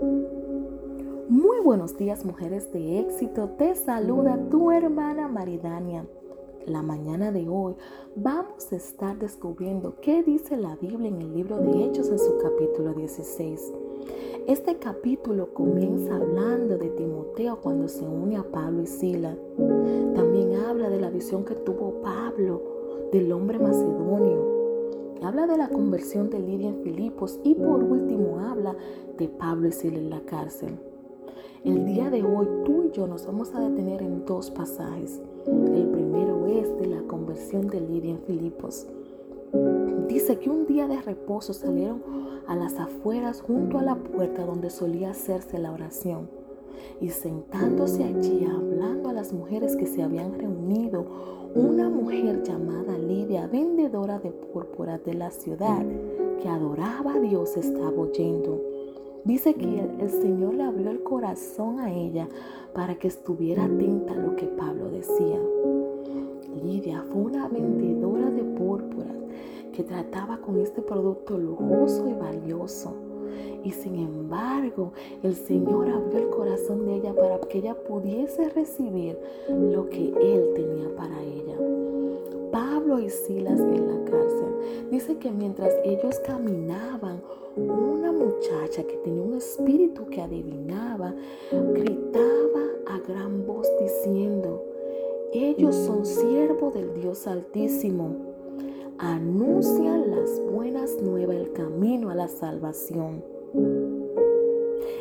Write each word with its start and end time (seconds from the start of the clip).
Muy 0.00 1.60
buenos 1.64 1.96
días 1.96 2.24
mujeres 2.24 2.70
de 2.72 3.00
éxito, 3.00 3.48
te 3.58 3.74
saluda 3.74 4.38
tu 4.48 4.70
hermana 4.70 5.26
Maridania. 5.26 6.06
La 6.66 6.82
mañana 6.82 7.32
de 7.32 7.48
hoy 7.48 7.74
vamos 8.14 8.72
a 8.72 8.76
estar 8.76 9.18
descubriendo 9.18 9.96
qué 10.00 10.22
dice 10.22 10.56
la 10.56 10.76
Biblia 10.76 11.08
en 11.08 11.20
el 11.20 11.34
libro 11.34 11.58
de 11.58 11.84
Hechos 11.84 12.10
en 12.10 12.18
su 12.20 12.38
capítulo 12.38 12.94
16. 12.94 13.72
Este 14.46 14.76
capítulo 14.78 15.52
comienza 15.52 16.14
hablando 16.14 16.78
de 16.78 16.90
Timoteo 16.90 17.60
cuando 17.60 17.88
se 17.88 18.06
une 18.06 18.36
a 18.36 18.44
Pablo 18.44 18.82
y 18.82 18.86
Sila. 18.86 19.36
También 20.14 20.54
habla 20.54 20.90
de 20.90 21.00
la 21.00 21.10
visión 21.10 21.44
que 21.44 21.56
tuvo 21.56 22.00
Pablo 22.02 22.62
del 23.10 23.32
hombre 23.32 23.58
macedonio 23.58 24.57
habla 25.22 25.46
de 25.46 25.56
la 25.56 25.68
conversión 25.68 26.30
de 26.30 26.38
Lidia 26.38 26.68
en 26.68 26.82
Filipos 26.82 27.40
y 27.44 27.54
por 27.54 27.82
último 27.82 28.40
habla 28.40 28.76
de 29.16 29.28
Pablo 29.28 29.68
y 29.68 29.72
Sila 29.72 29.98
en 29.98 30.10
la 30.10 30.20
cárcel. 30.20 30.78
El 31.64 31.84
día 31.84 32.08
de 32.08 32.22
hoy 32.22 32.46
tú 32.64 32.84
y 32.84 32.90
yo 32.92 33.06
nos 33.06 33.26
vamos 33.26 33.54
a 33.54 33.60
detener 33.60 34.02
en 34.02 34.24
dos 34.24 34.50
pasajes. 34.50 35.20
El 35.46 35.88
primero 35.88 36.46
es 36.46 36.76
de 36.78 36.86
la 36.86 37.02
conversión 37.02 37.66
de 37.68 37.80
Lidia 37.80 38.12
en 38.12 38.20
Filipos. 38.20 38.86
Dice 40.08 40.38
que 40.38 40.50
un 40.50 40.66
día 40.66 40.86
de 40.86 41.00
reposo 41.02 41.52
salieron 41.52 42.02
a 42.46 42.54
las 42.54 42.78
afueras 42.78 43.40
junto 43.40 43.78
a 43.78 43.82
la 43.82 43.96
puerta 43.96 44.44
donde 44.44 44.70
solía 44.70 45.10
hacerse 45.10 45.58
la 45.58 45.72
oración. 45.72 46.30
Y 47.00 47.08
sentándose 47.10 48.04
allí 48.04 48.44
hablando 48.44 49.08
a 49.08 49.12
las 49.12 49.32
mujeres 49.32 49.76
que 49.76 49.86
se 49.86 50.02
habían 50.02 50.38
reunido, 50.38 51.06
una 51.54 51.88
mujer 51.88 52.42
llamada 52.42 52.98
Lidia, 52.98 53.46
vendedora 53.46 54.18
de 54.18 54.30
púrpura 54.30 54.98
de 54.98 55.14
la 55.14 55.30
ciudad, 55.30 55.84
que 56.42 56.48
adoraba 56.48 57.14
a 57.14 57.20
Dios, 57.20 57.56
estaba 57.56 57.90
oyendo. 57.90 58.60
Dice 59.24 59.54
que 59.54 59.80
el, 60.00 60.10
Señor 60.10 60.54
le 60.54 60.62
abrió 60.62 60.90
el 60.90 61.02
corazón 61.02 61.80
a 61.80 61.92
ella 61.92 62.28
para 62.72 62.94
que 62.98 63.08
estuviera 63.08 63.64
atenta 63.64 64.14
a 64.14 64.16
lo 64.16 64.36
que 64.36 64.46
Pablo 64.46 64.90
decía. 64.90 65.40
Lidia 66.64 67.02
fue 67.10 67.22
una 67.22 67.48
vendedora 67.48 68.30
de 68.30 68.42
púrpura 68.42 69.10
que 69.72 69.82
trataba 69.82 70.38
con 70.38 70.58
este 70.60 70.82
producto 70.82 71.38
lujoso 71.38 72.08
y 72.08 72.14
valioso. 72.14 72.94
Y 73.64 73.70
sin 73.70 73.96
embargo, 73.96 74.92
el 75.22 75.34
Señor 75.34 75.88
abrió 75.88 76.18
el 76.18 76.30
corazón 76.30 76.67
que 77.48 77.58
ella 77.58 77.74
pudiese 77.74 78.48
recibir 78.50 79.18
lo 79.48 79.88
que 79.88 80.08
Él 80.08 80.52
tenía 80.54 80.94
para 80.96 81.22
ella. 81.22 81.56
Pablo 82.50 82.98
y 83.00 83.10
Silas 83.10 83.60
en 83.60 83.86
la 83.86 84.10
cárcel. 84.10 84.88
Dice 84.90 85.16
que 85.18 85.30
mientras 85.30 85.72
ellos 85.84 86.18
caminaban, 86.20 87.20
una 87.56 88.12
muchacha 88.12 88.84
que 88.84 88.96
tenía 88.98 89.22
un 89.22 89.34
espíritu 89.34 90.06
que 90.06 90.22
adivinaba, 90.22 91.14
gritaba 91.50 92.62
a 92.86 92.98
gran 93.00 93.46
voz 93.46 93.66
diciendo, 93.80 94.64
ellos 95.32 95.74
son 95.74 96.06
siervos 96.06 96.74
del 96.74 96.94
Dios 96.94 97.26
Altísimo. 97.26 98.16
Anuncian 98.98 100.10
las 100.10 100.40
buenas 100.50 101.02
nuevas, 101.02 101.36
el 101.36 101.52
camino 101.52 102.10
a 102.10 102.14
la 102.14 102.28
salvación. 102.28 103.22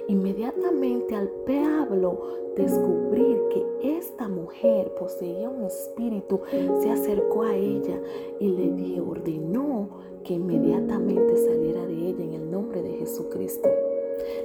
Inmediatamente 0.07 1.15
al 1.15 1.29
Pablo 1.45 2.53
descubrir 2.55 3.41
que 3.49 3.97
esta 3.97 4.29
mujer 4.29 4.93
poseía 4.97 5.49
un 5.49 5.65
espíritu, 5.65 6.39
se 6.81 6.89
acercó 6.89 7.43
a 7.43 7.53
ella 7.53 8.01
y 8.39 8.47
le 8.47 9.01
ordenó 9.01 9.89
que 10.23 10.35
inmediatamente 10.35 11.35
saliera 11.35 11.85
de 11.85 11.93
ella 11.93 12.23
en 12.23 12.33
el 12.33 12.49
nombre 12.49 12.81
de 12.81 12.93
Jesucristo. 12.99 13.67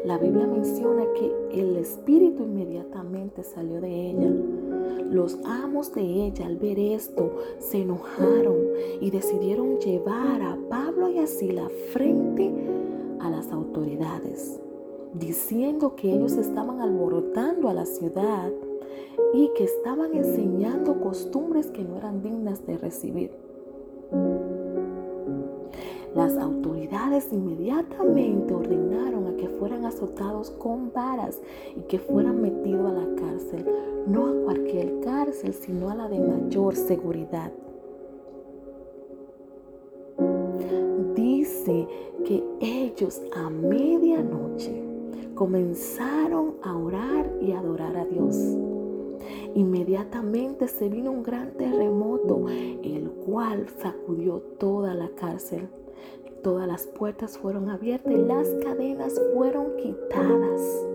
La 0.05 0.18
Biblia 0.18 0.48
menciona 0.48 1.05
que 1.14 1.33
el 1.52 1.77
espíritu 1.77 2.42
inmediatamente 2.42 3.44
salió 3.44 3.80
de 3.80 4.10
ella. 4.10 4.33
Los 5.10 5.39
amos 5.44 5.94
de 5.94 6.02
ella 6.02 6.46
al 6.46 6.56
ver 6.56 6.79
esto 6.80 7.36
se 7.58 7.83
enojaron 7.83 8.56
y 9.00 9.11
decidieron 9.11 9.79
llevar 9.79 10.42
a 10.42 10.58
Pablo 10.68 11.08
y 11.08 11.18
a 11.18 11.27
Sila 11.29 11.68
frente 11.92 12.52
a 13.20 13.30
las 13.30 13.52
autoridades 13.52 14.61
diciendo 15.14 15.95
que 15.96 16.12
ellos 16.12 16.33
estaban 16.33 16.80
alborotando 16.80 17.68
a 17.68 17.74
la 17.74 17.86
ciudad 17.86 18.50
y 19.34 19.50
que 19.56 19.64
estaban 19.64 20.14
enseñando 20.14 21.00
costumbres 21.00 21.70
que 21.70 21.84
no 21.84 21.96
eran 21.96 22.23
dignas 22.23 22.67
de 22.67 22.78
recibir. 22.78 23.30
Las 26.14 26.36
autoridades 26.36 27.33
inmediatamente 27.33 28.55
ordenaron 28.55 29.28
a 29.28 29.36
que 29.36 29.48
fueran 29.48 29.86
azotados 29.86 30.50
con 30.50 30.92
varas 30.92 31.40
y 31.74 31.80
que 31.83 31.98
fueran 31.98 32.42
metidos 32.42 32.90
a 32.90 32.92
la 32.92 33.14
cárcel, 33.14 33.67
no 34.06 34.27
a 34.27 34.44
cualquier 34.44 35.00
cárcel, 35.00 35.55
sino 35.55 35.89
a 35.89 35.94
la 35.94 36.08
de 36.08 36.20
mayor 36.20 36.77
seguridad. 36.77 37.50
Dice 41.14 41.86
que 42.27 42.44
ellos 42.61 43.23
a 43.34 43.48
medianoche 43.48 44.92
comenzaron 45.42 46.55
a 46.63 46.77
orar 46.77 47.29
y 47.41 47.51
adorar 47.51 47.97
a 47.97 48.05
Dios. 48.05 48.36
Inmediatamente 49.57 50.69
se 50.69 50.89
vino 50.89 51.11
un 51.11 51.25
gran 51.25 51.51
terremoto, 51.55 52.47
el 52.48 53.11
cual 53.27 53.67
sacudió 53.80 54.39
toda 54.61 54.95
la 54.95 55.08
cárcel. 55.17 55.69
Todas 56.45 56.69
las 56.69 56.86
puertas 56.86 57.39
fueron 57.39 57.70
abiertas 57.70 58.13
y 58.13 58.19
las 58.19 58.47
cadenas 58.63 59.20
fueron 59.35 59.75
quitadas. 59.79 60.86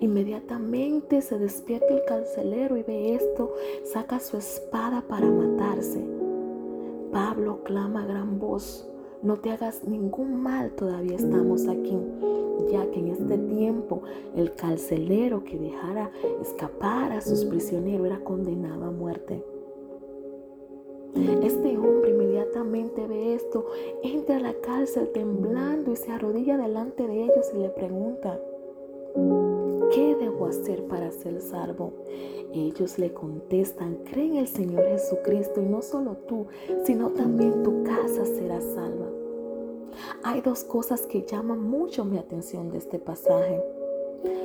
Inmediatamente 0.00 1.22
se 1.22 1.38
despierta 1.38 1.94
el 1.94 2.04
carcelero 2.04 2.76
y 2.76 2.82
ve 2.82 3.14
esto, 3.14 3.54
saca 3.84 4.18
su 4.18 4.38
espada 4.38 5.02
para 5.02 5.30
matarse. 5.30 6.04
Pablo 7.12 7.62
clama 7.62 8.02
a 8.02 8.06
gran 8.06 8.40
voz, 8.40 8.89
no 9.22 9.36
te 9.36 9.50
hagas 9.50 9.84
ningún 9.84 10.42
mal, 10.42 10.70
todavía 10.72 11.16
estamos 11.16 11.68
aquí, 11.68 11.98
ya 12.70 12.90
que 12.90 13.00
en 13.00 13.08
este 13.08 13.38
tiempo 13.38 14.02
el 14.36 14.54
carcelero 14.54 15.44
que 15.44 15.58
dejara 15.58 16.10
escapar 16.40 17.12
a 17.12 17.20
sus 17.20 17.44
prisioneros 17.44 18.06
era 18.06 18.20
condenado 18.20 18.84
a 18.84 18.90
muerte. 18.90 19.44
Este 21.42 21.76
hombre 21.76 22.10
inmediatamente 22.10 23.06
ve 23.06 23.34
esto, 23.34 23.66
entra 24.02 24.36
a 24.36 24.40
la 24.40 24.54
cárcel 24.54 25.10
temblando 25.12 25.92
y 25.92 25.96
se 25.96 26.12
arrodilla 26.12 26.56
delante 26.56 27.06
de 27.06 27.24
ellos 27.24 27.50
y 27.54 27.58
le 27.58 27.68
pregunta, 27.70 28.40
¿qué 29.92 30.14
debo 30.14 30.46
hacer 30.46 30.84
para 30.86 31.10
ser 31.10 31.40
salvo? 31.40 31.92
Ellos 32.52 32.98
le 32.98 33.12
contestan, 33.12 33.98
cree 34.04 34.26
en 34.26 34.36
el 34.36 34.48
Señor 34.48 34.84
Jesucristo 34.86 35.60
y 35.60 35.66
no 35.66 35.82
solo 35.82 36.16
tú, 36.28 36.46
sino 36.84 37.10
también 37.10 37.62
tu 37.62 37.84
casa 37.84 38.24
será 38.24 38.60
salva. 38.60 39.06
Hay 40.22 40.40
dos 40.40 40.64
cosas 40.64 41.02
que 41.02 41.22
llaman 41.22 41.62
mucho 41.62 42.04
mi 42.04 42.18
atención 42.18 42.70
de 42.70 42.78
este 42.78 42.98
pasaje. 42.98 43.62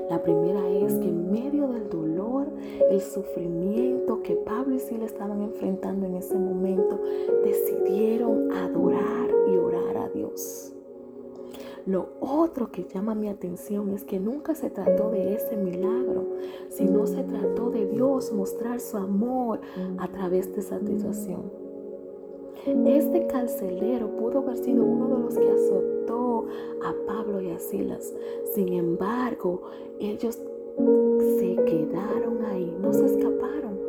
La 0.09 0.21
primera 0.21 0.67
es 0.69 0.93
que 0.93 1.07
en 1.07 1.31
medio 1.31 1.67
del 1.67 1.89
dolor, 1.89 2.47
el 2.89 3.01
sufrimiento 3.01 4.21
que 4.21 4.35
Pablo 4.35 4.75
y 4.75 4.79
Sila 4.79 5.05
estaban 5.05 5.41
enfrentando 5.41 6.05
en 6.05 6.15
ese 6.15 6.35
momento, 6.35 6.99
decidieron 7.43 8.51
adorar 8.51 9.24
Lo 11.85 12.07
otro 12.19 12.71
que 12.71 12.85
llama 12.85 13.13
mi 13.13 13.29
atención 13.29 13.91
es 13.91 14.03
que 14.03 14.19
nunca 14.19 14.55
se 14.55 14.71
trató 14.71 15.11
de 15.11 15.35
ese 15.35 15.55
milagro, 15.55 16.25
sino 16.69 17.05
se 17.05 17.23
trató 17.23 17.69
de 17.69 17.85
Dios 17.85 18.31
mostrar 18.31 18.79
su 18.79 18.97
amor 18.97 19.59
a 19.99 20.07
través 20.07 20.51
de 20.53 20.61
esa 20.61 20.79
situación. 20.79 21.43
Este 22.65 23.27
carcelero 23.27 24.09
pudo 24.17 24.39
haber 24.39 24.57
sido 24.57 24.83
uno 24.83 25.15
de 25.15 25.23
los 25.25 25.37
que 25.37 25.51
azotó 25.51 26.47
a 26.83 26.95
Pablo 27.05 27.39
y 27.39 27.51
a 27.51 27.59
Silas. 27.59 28.11
Sin 28.55 28.73
embargo, 28.73 29.61
ellos 29.99 30.39
se 31.37 31.55
quedaron 31.65 32.43
ahí, 32.45 32.75
no 32.81 32.91
se 32.93 33.05
escaparon. 33.05 33.79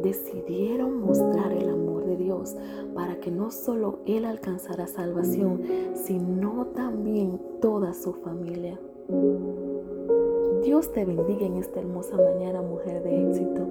Decidieron 0.00 1.00
mostrar 1.00 1.52
el 1.52 1.68
amor 1.68 1.91
Dios 2.16 2.56
para 2.94 3.20
que 3.20 3.30
no 3.30 3.50
solo 3.50 4.00
él 4.06 4.24
alcanzara 4.24 4.86
salvación, 4.86 5.62
sino 5.94 6.66
también 6.74 7.40
toda 7.60 7.94
su 7.94 8.12
familia. 8.14 8.78
Dios 10.64 10.92
te 10.92 11.04
bendiga 11.04 11.44
en 11.44 11.56
esta 11.56 11.80
hermosa 11.80 12.16
mañana, 12.16 12.62
mujer 12.62 13.02
de 13.02 13.28
éxito. 13.28 13.66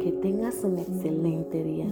Que 0.00 0.12
tengas 0.12 0.62
un 0.62 0.78
excelente 0.78 1.64
día. 1.64 1.86